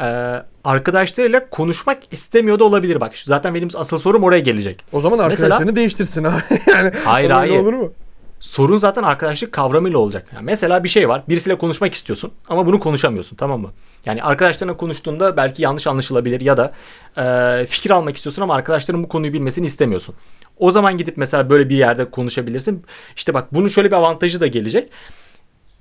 [0.01, 3.11] Ee, arkadaşlarıyla konuşmak istemiyor da olabilir bak.
[3.25, 4.83] Zaten benim asıl sorum oraya gelecek.
[4.93, 6.41] O zaman Mesela- arkadaşlarını değiştirsin abi.
[6.71, 7.59] yani Hayır, hayır.
[7.59, 7.91] olur mu?
[8.39, 10.27] Sorun zaten arkadaşlık kavramıyla olacak.
[10.35, 11.23] Yani mesela bir şey var.
[11.29, 13.71] Birisiyle konuşmak istiyorsun ama bunu konuşamıyorsun tamam mı?
[14.05, 16.73] Yani arkadaşlarına konuştuğunda belki yanlış anlaşılabilir ya da
[17.17, 20.15] e, fikir almak istiyorsun ama arkadaşların bu konuyu bilmesini istemiyorsun.
[20.57, 22.85] O zaman gidip mesela böyle bir yerde konuşabilirsin.
[23.15, 24.89] İşte bak bunun şöyle bir avantajı da gelecek.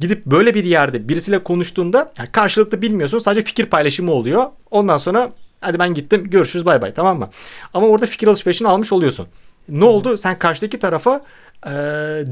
[0.00, 4.46] Gidip böyle bir yerde birisiyle konuştuğunda yani karşılıklı bilmiyorsun sadece fikir paylaşımı oluyor.
[4.70, 7.30] Ondan sonra hadi ben gittim görüşürüz bay bay tamam mı?
[7.74, 9.26] Ama orada fikir alışverişini almış oluyorsun.
[9.68, 10.16] Ne oldu?
[10.16, 11.20] Sen karşıdaki tarafa
[11.66, 11.70] e,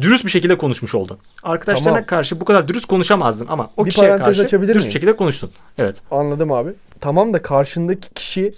[0.01, 1.19] dürüst bir şekilde konuşmuş oldun.
[1.43, 2.07] Arkadaşlarına Tamam.
[2.07, 4.89] karşı bu kadar dürüst konuşamazdın ama o Bir kişiye parantez karşı açabilir dürüst miyim?
[4.89, 5.51] bir şekilde konuştun.
[5.79, 5.97] Evet.
[6.11, 6.71] Anladım abi.
[7.01, 8.55] Tamam da karşındaki kişi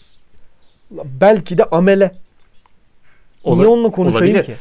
[1.04, 2.14] belki de amele.
[3.44, 4.44] Olur- Niye onunla konuşayım olabilir.
[4.44, 4.56] ki?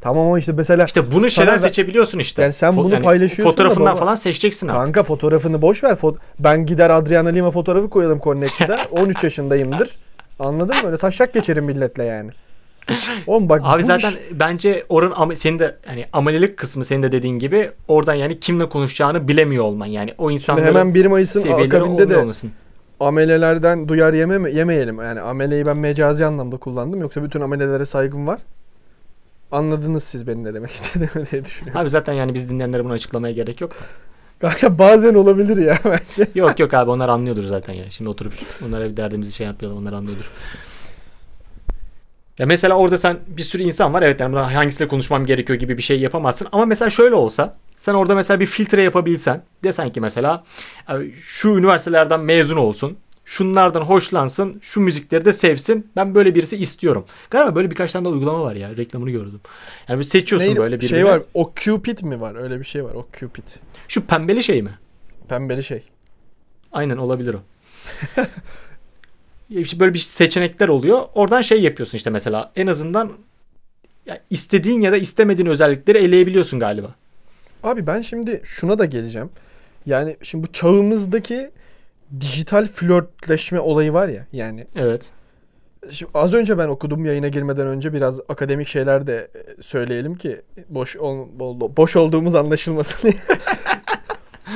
[0.00, 2.42] Tamam ama işte mesela İşte bunu ver- seçebiliyorsun işte.
[2.42, 4.00] Yani sen bunu paylaşıyorsun da Fotoğrafından baba.
[4.00, 4.74] falan seçeceksin abi.
[4.74, 5.90] Kanka fotoğrafını boş ver.
[5.92, 8.76] Fo- ben gider Adriana Lima fotoğrafı koyalım Connect'te.
[8.90, 9.90] 13 yaşındayımdır.
[10.38, 10.86] Anladın mı?
[10.86, 12.30] Öyle taşak geçerim milletle yani.
[13.26, 17.38] Oğlum bak Abi zaten iş- bence oranın senin de hani amelilik kısmı senin de dediğin
[17.38, 19.86] gibi oradan yani kimle konuşacağını bilemiyor olman.
[19.86, 22.50] Yani o insanların hemen 1 Mayıs'ın akabinde de- olmasın.
[23.00, 24.98] amelelerden duyar yeme yemeyelim.
[24.98, 27.00] Yani ameleyi ben mecazi anlamda kullandım.
[27.00, 28.40] Yoksa bütün amelelere saygım var.
[29.52, 31.80] Anladınız siz benim ne demek istediğimi diye düşünüyorum.
[31.80, 33.72] Abi zaten yani biz dinleyenlere bunu açıklamaya gerek yok.
[34.40, 36.30] Kanka bazen olabilir ya bence.
[36.34, 37.90] yok yok abi onlar anlıyordur zaten ya.
[37.90, 38.32] Şimdi oturup
[38.68, 40.30] onlara bir derdimizi şey yapmayalım onlar anlıyordur.
[42.38, 45.82] Ya mesela orada sen bir sürü insan var evet yani hangisiyle konuşmam gerekiyor gibi bir
[45.82, 46.48] şey yapamazsın.
[46.52, 50.44] Ama mesela şöyle olsa sen orada mesela bir filtre yapabilsen desen ki mesela
[50.88, 50.92] e,
[51.22, 52.96] şu üniversitelerden mezun olsun.
[53.24, 54.60] Şunlardan hoşlansın.
[54.62, 55.90] Şu müzikleri de sevsin.
[55.96, 57.04] Ben böyle birisi istiyorum.
[57.30, 58.76] Galiba böyle birkaç tane de uygulama var ya.
[58.76, 59.40] Reklamını gördüm.
[59.88, 60.60] Yani seçiyorsun Neydi?
[60.60, 60.88] böyle birini.
[60.88, 61.22] şey var.
[61.34, 62.42] O Cupid mi var?
[62.42, 62.94] Öyle bir şey var.
[62.94, 63.44] O Cupid.
[63.88, 64.78] Şu pembeli şey mi?
[65.28, 65.82] Pembeli şey.
[66.72, 67.40] Aynen olabilir o.
[69.50, 71.02] Böyle bir seçenekler oluyor.
[71.14, 73.12] Oradan şey yapıyorsun işte mesela en azından
[74.06, 76.94] ya istediğin ya da istemediğin özellikleri eleyebiliyorsun galiba.
[77.62, 79.30] Abi ben şimdi şuna da geleceğim.
[79.86, 81.50] Yani şimdi bu çağımızdaki
[82.20, 84.66] dijital flörtleşme olayı var ya yani.
[84.76, 85.10] Evet.
[85.90, 90.42] Şimdi az önce ben okudum yayına girmeden önce biraz akademik şeyler de e, söyleyelim ki
[90.68, 91.28] boş ol,
[91.76, 93.22] boş olduğumuz anlaşılmasın diye.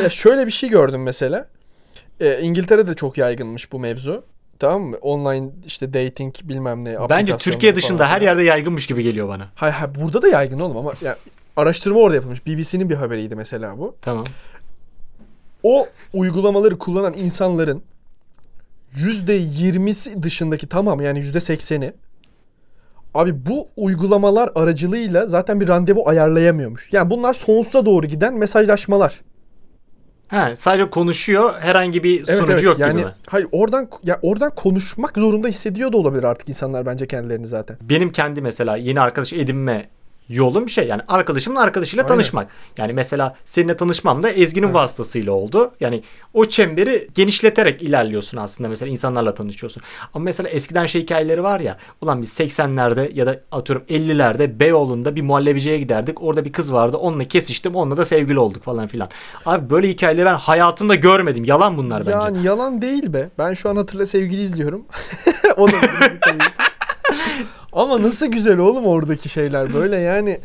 [0.02, 1.48] ya şöyle bir şey gördüm mesela.
[2.20, 4.24] E, İngiltere'de çok yaygınmış bu mevzu.
[4.58, 4.96] Tamam mı?
[4.96, 6.96] Online işte dating bilmem ne.
[7.08, 9.48] Bence Türkiye dışında her yerde yaygınmış gibi geliyor bana.
[9.54, 11.16] Hayır, hayır burada da yaygın oğlum ama ya,
[11.56, 12.46] araştırma orada yapılmış.
[12.46, 13.96] BBC'nin bir haberiydi mesela bu.
[14.02, 14.24] Tamam.
[15.62, 17.82] O uygulamaları kullanan insanların
[18.96, 21.92] %20'si dışındaki tamam yani %80'i
[23.14, 26.88] abi bu uygulamalar aracılığıyla zaten bir randevu ayarlayamıyormuş.
[26.92, 29.20] Yani bunlar sonsuza doğru giden mesajlaşmalar.
[30.28, 31.54] Ha, sadece konuşuyor.
[31.60, 33.12] Herhangi bir Evet sonucu evet yok yani gibi mi?
[33.28, 37.76] hayır oradan ya oradan konuşmak zorunda hissediyor da olabilir artık insanlar bence kendilerini zaten.
[37.82, 39.88] Benim kendi mesela yeni arkadaş edinme
[40.28, 40.86] yolum bir şey.
[40.86, 42.14] Yani arkadaşımın arkadaşıyla Aynen.
[42.14, 42.50] tanışmak.
[42.78, 44.74] Yani mesela seninle tanışmam da Ezgi'nin Evet.
[44.74, 45.72] vasıtasıyla oldu.
[45.80, 46.02] Yani
[46.34, 48.68] o çemberi genişleterek ilerliyorsun aslında.
[48.68, 49.82] Mesela insanlarla tanışıyorsun.
[50.14, 51.76] Ama mesela eskiden şey hikayeleri var ya.
[52.00, 56.22] Ulan biz 80'lerde ya da atıyorum 50'lerde Beyoğlu'nda bir muhallebiciye giderdik.
[56.22, 56.96] Orada bir kız vardı.
[56.96, 57.74] Onunla kesiştim.
[57.74, 59.08] Onunla da sevgili olduk falan filan.
[59.46, 61.44] Abi böyle hikayeleri ben hayatımda görmedim.
[61.44, 62.10] Yalan bunlar bence.
[62.10, 63.28] Yani yalan değil be.
[63.38, 64.84] Ben şu an Hatırla Sevgili izliyorum.
[65.56, 65.68] o
[67.78, 70.38] Ama nasıl güzel oğlum oradaki şeyler böyle yani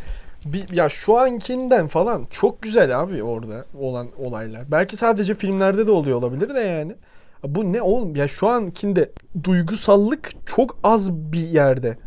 [0.45, 4.71] bir, ya şu ankinden falan çok güzel abi orada olan olaylar.
[4.71, 6.95] Belki sadece filmlerde de oluyor olabilir de yani.
[7.43, 9.11] Bu ne oğlum ya şu ankinde
[9.43, 11.97] duygusallık çok az bir yerde.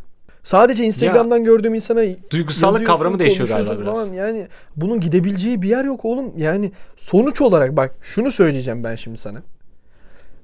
[0.42, 3.94] Sadece Instagram'dan gördüğüm insana Duygusallık kavramı değişiyor galiba biraz.
[3.94, 4.12] falan.
[4.12, 6.32] Yani bunun gidebileceği bir yer yok oğlum.
[6.36, 9.42] Yani sonuç olarak bak şunu söyleyeceğim ben şimdi sana.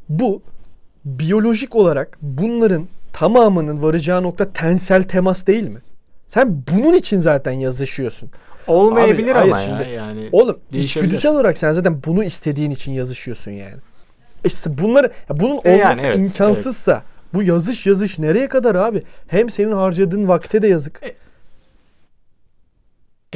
[0.09, 0.43] Bu
[1.05, 5.79] biyolojik olarak bunların tamamının varacağı nokta tensel temas değil mi?
[6.29, 8.31] Sen bunun için zaten yazışıyorsun.
[8.67, 9.79] Olmayabilir Abi, hayır ama ya.
[9.81, 13.77] şimdi- Yani Oğlum içgüdüsel olarak sen zaten bunu istediğin için yazışıyorsun yani.
[14.45, 17.03] İşte bunları ya bunun E yani olması evet, imkansızsa
[17.35, 19.03] bu yazış yazış nereye kadar abi?
[19.29, 21.03] Hem senin harcadığın vakte de yazık.
[21.03, 21.15] E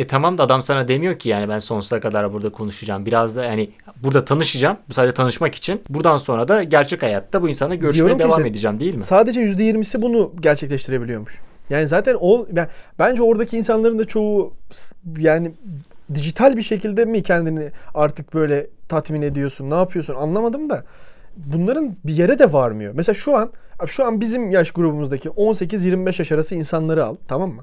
[0.04, 3.06] tamam da adam sana demiyor ki yani ben sonsuza kadar burada konuşacağım.
[3.06, 3.70] Biraz da yani
[4.02, 4.76] burada tanışacağım.
[4.88, 5.82] Bu sadece tanışmak için.
[5.88, 9.04] Buradan sonra da gerçek hayatta bu insanla görüşmeye Diyorum devam sen- edeceğim değil mi?
[9.04, 11.40] Sadece %20'si bunu gerçekleştirebiliyormuş.
[11.70, 14.52] Yani zaten o ben, bence oradaki insanların da çoğu
[15.18, 15.52] yani
[16.14, 19.70] dijital bir şekilde mi kendini artık böyle tatmin ediyorsun?
[19.70, 20.14] Ne yapıyorsun?
[20.14, 20.84] Anlamadım da
[21.36, 22.92] bunların bir yere de varmıyor.
[22.96, 23.50] Mesela şu an
[23.86, 27.62] şu an bizim yaş grubumuzdaki 18-25 yaş arası insanları al, tamam mı?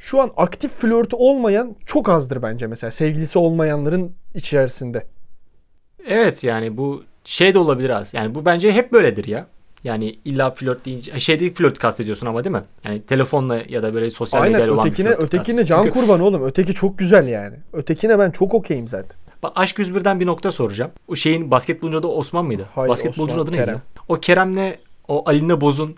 [0.00, 5.06] Şu an aktif flörtü olmayan çok azdır bence mesela sevgilisi olmayanların içerisinde.
[6.06, 8.08] Evet yani bu şey de olabilir az.
[8.12, 9.46] Yani bu bence hep böyledir ya.
[9.84, 12.62] Yani illa flört deyince şey değil flört kastediyorsun ama değil mi?
[12.84, 15.74] Yani telefonla ya da böyle sosyal Aynen medyayla olan bir ötekine flört ötekine kastediyorsun.
[15.74, 16.44] can Çünkü kurban oğlum.
[16.44, 17.56] Öteki çok güzel yani.
[17.72, 19.16] Ötekine ben çok okeyim zaten.
[19.42, 20.90] bak, Aşk 101'den bir nokta soracağım.
[21.08, 22.66] O şeyin basketbolcu adı Osman mıydı?
[22.74, 23.64] Hayır, Basketbolcunun Osman, adı neydi?
[23.64, 23.82] Kerem.
[24.08, 24.74] O Kerem'le
[25.08, 25.96] o Aline Boz'un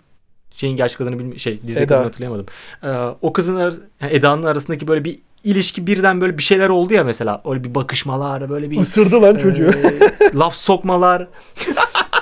[0.57, 1.39] şeyin gerçek adını bilmiyorum.
[1.39, 2.45] Şey adını hatırlayamadım.
[2.83, 2.87] Ee,
[3.21, 7.03] o kızın ar- yani Eda'nın arasındaki böyle bir ilişki birden böyle bir şeyler oldu ya
[7.03, 7.41] mesela.
[7.45, 9.71] Öyle bir bakışmalar böyle bir Isırdı lan çocuğu.
[9.71, 11.27] Ee, laf sokmalar.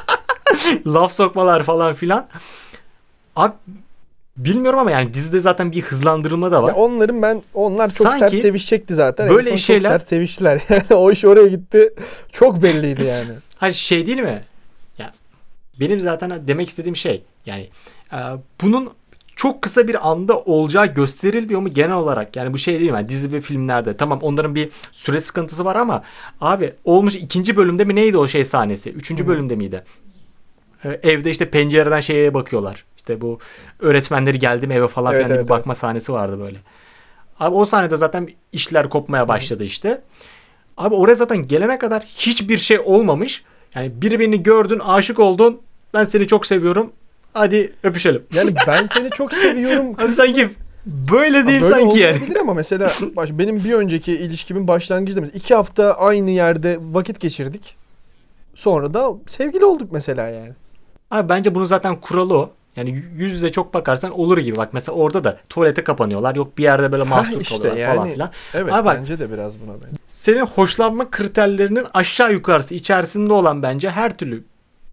[0.88, 2.28] laf sokmalar falan filan.
[3.36, 3.54] Abi
[4.38, 6.68] bilmiyorum ama yani dizide zaten bir hızlandırılma da var.
[6.70, 9.30] Ya onların ben onlar çok Sanki sert sevişecekti zaten.
[9.30, 10.62] böyle en şeyler- çok sert seviştiler.
[10.70, 11.94] Yani o iş oraya gitti.
[12.32, 13.32] Çok belliydi yani.
[13.58, 14.44] Hayır şey değil mi?
[14.98, 15.14] Ya
[15.80, 17.70] benim zaten demek istediğim şey yani e,
[18.62, 18.90] bunun
[19.36, 22.36] çok kısa bir anda olacağı gösterilmiyor mu genel olarak?
[22.36, 22.96] Yani bu şey değil mi?
[22.96, 26.04] Yani dizi ve filmlerde tamam onların bir süre sıkıntısı var ama
[26.42, 28.92] abi olmuş ikinci bölümde mi neydi o şey sahnesi?
[28.92, 29.84] Üçüncü bölümde miydi?
[30.86, 32.86] E, evde işte pencereden şeye bakıyorlar.
[32.98, 33.40] İşte bu
[33.80, 36.58] öğretmenleri geldi mi eve falan Evet, diye evet, bir bakma sahnesi vardı böyle.
[37.40, 40.02] Abi o sahnede zaten işler kopmaya başladı işte.
[40.78, 43.44] Abi oraya zaten gelene kadar hiçbir şey olmamış.
[43.76, 45.62] Yani biri beni gördün, aşık oldun.
[45.94, 46.92] Ben seni çok seviyorum.
[47.34, 48.24] Hadi öpüşelim.
[48.34, 49.94] Yani ben seni çok seviyorum.
[49.98, 50.16] Kız.
[50.16, 50.50] sanki
[50.86, 52.14] böyle değil Böyle sanki yani.
[52.14, 57.20] olmayabilir ama mesela baş, benim bir önceki ilişkimin başlangıcında mesela iki hafta aynı yerde vakit
[57.20, 57.76] geçirdik.
[58.56, 60.52] Sonra da sevgili olduk mesela yani.
[61.12, 62.50] Abi bence bunun zaten kuralı o.
[62.76, 64.58] Yani yüz yüze çok bakarsan olur gibi.
[64.58, 66.36] Bak mesela orada da tuvalete kapanıyorlar.
[66.36, 68.14] Yok bir yerde böyle mahsur işte kalıyorlar falan yani.
[68.14, 68.32] filan.
[68.54, 69.98] Evet Abi bak- bence de biraz buna benziyor.
[70.08, 74.44] senin hoşlanma kriterlerinin aşağı yukarısı içerisinde olan bence her türlü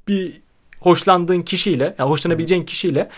[0.09, 0.41] bir
[0.81, 3.09] hoşlandığın kişiyle, ya hoşlanabileceğin kişiyle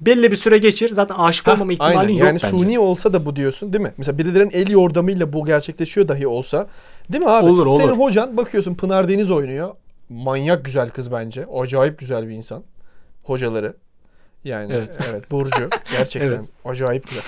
[0.00, 0.94] belli bir süre geçir.
[0.94, 2.12] Zaten aşık olmama ihtimalin Aynen.
[2.12, 2.48] yok yani bence.
[2.48, 3.92] suni olsa da bu diyorsun değil mi?
[3.96, 6.66] Mesela birilerinin el yordamıyla bu gerçekleşiyor dahi olsa.
[7.12, 7.46] Değil mi abi?
[7.46, 7.80] Olur, olur.
[7.80, 9.74] Senin hocan bakıyorsun Pınar Deniz oynuyor.
[10.08, 11.46] Manyak güzel kız bence.
[11.60, 12.62] Acayip güzel bir insan.
[13.22, 13.76] Hocaları.
[14.46, 15.30] Yani evet, Evet.
[15.30, 15.70] Burcu.
[15.92, 16.40] Gerçekten Evet.
[16.64, 17.24] acayip güzel.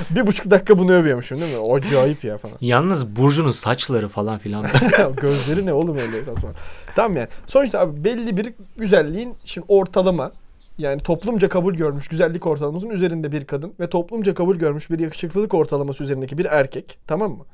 [0.10, 1.72] bir buçuk dakika bunu övüyormuşum değil mi?
[1.72, 2.56] Acayip ya falan.
[2.60, 4.66] Yalnız Burcu'nun saçları falan filan.
[5.20, 6.50] Gözleri ne oğlum öyle saçma.
[6.96, 7.28] Tamam yani.
[7.46, 10.32] Sonuçta abi belli bir güzelliğin şimdi ortalama
[10.78, 15.54] yani toplumca kabul görmüş güzellik ortalamasının üzerinde bir kadın ve toplumca kabul görmüş bir yakışıklılık
[15.54, 16.98] ortalaması üzerindeki bir erkek.
[17.06, 17.44] Tamam mı?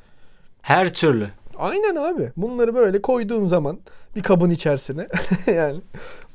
[0.62, 1.30] Her türlü.
[1.58, 2.32] Aynen abi.
[2.36, 3.78] Bunları böyle koyduğun zaman
[4.16, 5.06] bir kabın içerisine
[5.46, 5.80] yani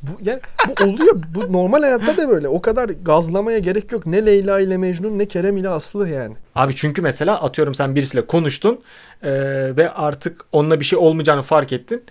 [0.02, 1.16] bu yani bu oluyor.
[1.36, 2.48] Bu normal hayatta da böyle.
[2.48, 4.06] O kadar gazlamaya gerek yok.
[4.06, 6.36] Ne Leyla ile Mecnun ne Kerem ile Aslı yani.
[6.56, 8.80] Abi çünkü mesela atıyorum sen birisiyle konuştun
[9.24, 12.04] eee, ve artık onunla bir şey olmayacağını fark ettin.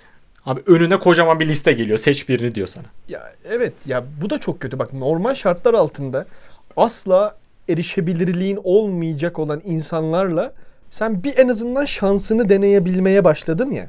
[0.47, 1.99] Abi önüne kocaman bir liste geliyor.
[1.99, 2.85] Seç birini diyor sana.
[3.09, 4.79] Ya evet ya bu da çok kötü.
[4.79, 6.27] Bak normal şartlar altında
[6.77, 7.37] asla
[7.69, 10.53] erişebilirliğin olmayacak olan insanlarla
[10.91, 13.87] sen bir en azından şansını deneyebilmeye başladın ya.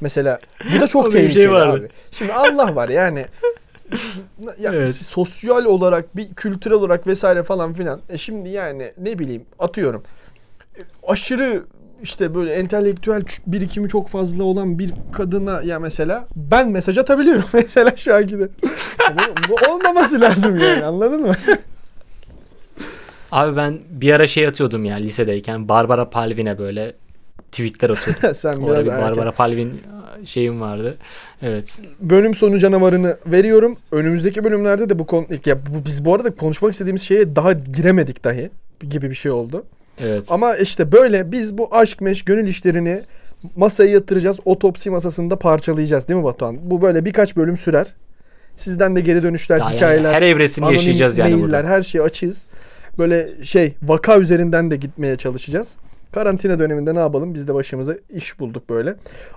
[0.00, 0.38] Mesela
[0.76, 1.76] bu da çok şey tehlikeli vardı.
[1.80, 1.88] abi.
[2.12, 3.26] Şimdi Allah var yani
[4.58, 4.94] ya Evet.
[4.94, 8.00] sosyal olarak bir kültürel olarak vesaire falan filan.
[8.10, 10.02] E şimdi yani ne bileyim atıyorum
[10.78, 11.62] e, aşırı
[12.02, 17.96] işte böyle entelektüel birikimi çok fazla olan bir kadına ya mesela ben mesaj atabiliyorum mesela
[17.96, 18.48] şu anki de.
[19.14, 21.34] bu, bu olmaması lazım yani anladın mı?
[23.32, 25.68] Abi ben bir ara şey atıyordum ya lisedeyken.
[25.68, 26.92] Barbara Palvin'e böyle
[27.52, 28.34] tweetler atıyordum.
[28.34, 29.10] Sen Orada biraz bir erken.
[29.10, 29.80] Barbara Palvin
[30.24, 30.94] şeyim vardı.
[31.42, 31.78] Evet.
[32.00, 33.76] Bölüm sonu canavarını veriyorum.
[33.92, 38.24] Önümüzdeki bölümlerde de bu konu ya bu, biz bu arada konuşmak istediğimiz şeye daha giremedik
[38.24, 38.50] dahi
[38.90, 39.64] gibi bir şey oldu.
[40.00, 40.26] Evet.
[40.30, 43.02] Ama işte böyle biz bu aşk meş gönül işlerini
[43.56, 44.36] masaya yatıracağız.
[44.44, 46.58] Otopsi masasında parçalayacağız değil mi Batuhan?
[46.62, 47.86] Bu böyle birkaç bölüm sürer.
[48.56, 51.68] Sizden de geri dönüşler, Ya yani hikayeler, her evresini anonim yaşayacağız yani mailler, burada.
[51.68, 52.44] her şeyi açığız.
[52.98, 55.76] Böyle şey vaka üzerinden de gitmeye çalışacağız.
[56.12, 57.34] Karantina döneminde ne yapalım?
[57.34, 58.94] Biz de başımıza iş bulduk böyle.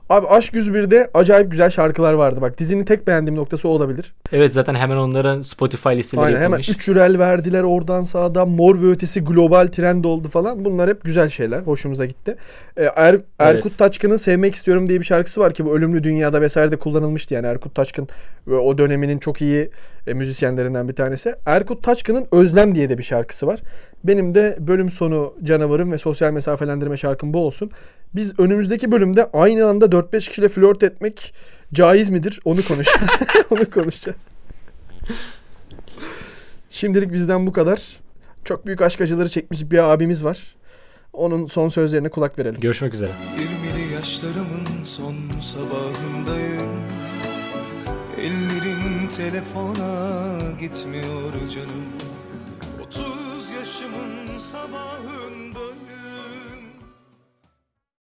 [0.09, 2.41] Abi Aşk 101'de acayip güzel şarkılar vardı.
[2.41, 4.13] Bak dizinin tek beğendiğim noktası olabilir.
[4.31, 6.69] Evet zaten hemen onların Spotify listeleri Aynen hemen yapılmış.
[6.69, 8.49] 3 ürel verdiler oradan sağdan.
[8.49, 10.65] Mor ve ötesi global trend oldu falan.
[10.65, 11.61] Bunlar hep güzel şeyler.
[11.61, 12.35] Hoşumuza gitti.
[12.77, 16.71] Ee, Er- Erkut Taçkın'ın Sevmek İstiyorum diye bir şarkısı var ki bu Ölümlü Dünya'da vesaire
[16.71, 17.33] de kullanılmıştı.
[17.33, 18.07] Yani Erkut Taçkın
[18.47, 19.69] ve o döneminin çok iyi
[20.07, 21.35] e, müzisyenlerinden bir tanesi.
[21.45, 23.59] Erkut Taçkın'ın Özlem diye de bir şarkısı var.
[24.03, 27.71] Benim de bölüm sonu canavarım ve sosyal mesafelendirme şarkım bu olsun.
[28.15, 31.33] Biz önümüzdeki bölümde aynı anda 4-5 kişiyle flört etmek
[31.73, 32.39] caiz midir?
[32.45, 32.87] Onu konuş
[33.49, 34.27] onu konuşacağız.
[36.69, 37.99] Şimdilik bizden bu kadar.
[38.43, 40.55] Çok büyük aşk acıları çekmiş bir abimiz var.
[41.13, 42.61] Onun son sözlerine kulak verelim.
[42.61, 43.11] Görüşmek üzere.
[43.37, 46.83] 20'li yaşlarımın son sabahındayım
[48.17, 48.72] Ellerin
[49.17, 51.85] telefona gitmiyor canım.
[52.87, 55.92] 30 yaşımın sabahındayım